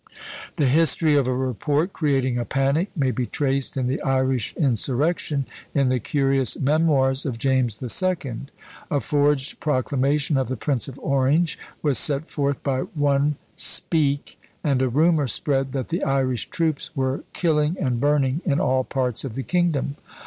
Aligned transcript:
The 0.55 0.65
history 0.65 1.13
of 1.13 1.27
a 1.27 1.35
report 1.35 1.93
creating 1.93 2.39
a 2.39 2.43
panic 2.43 2.89
may 2.97 3.11
be 3.11 3.27
traced 3.27 3.77
in 3.77 3.85
the 3.85 4.01
Irish 4.01 4.51
insurrection, 4.57 5.45
in 5.75 5.89
the 5.89 5.99
curious 5.99 6.57
memoirs 6.57 7.23
of 7.23 7.37
James 7.37 7.77
the 7.77 7.87
Second. 7.87 8.49
A 8.89 8.99
forged 8.99 9.59
proclamation 9.59 10.37
of 10.37 10.47
the 10.47 10.57
Prince 10.57 10.87
of 10.87 10.97
Orange 11.03 11.59
was 11.83 11.99
set 11.99 12.27
forth 12.27 12.63
by 12.63 12.79
one 12.79 13.35
Speke, 13.55 14.39
and 14.63 14.81
a 14.81 14.89
rumour 14.89 15.27
spread 15.27 15.71
that 15.73 15.89
the 15.89 16.01
Irish 16.01 16.49
troops 16.49 16.89
were 16.95 17.23
killing 17.33 17.77
and 17.79 18.01
burning 18.01 18.41
in 18.43 18.59
all 18.59 18.83
parts 18.83 19.23
of 19.23 19.33
the 19.35 19.43
kingdom! 19.43 19.97